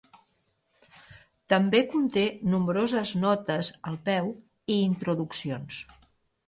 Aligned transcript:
També 1.53 1.83
conté 1.93 2.23
nombroses 2.55 3.13
notes 3.27 3.73
al 3.93 4.03
peu 4.11 4.35
i 4.75 4.81
introduccions. 4.91 5.83